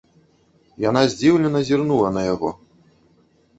Яна 0.85 1.03
здзіўлена 1.11 1.61
зірнула 1.69 2.09
на 2.19 2.27
яго. 2.33 2.49